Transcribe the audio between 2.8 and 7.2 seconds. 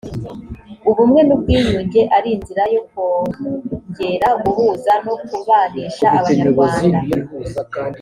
kongera guhuza no kubanisha abanyarwanda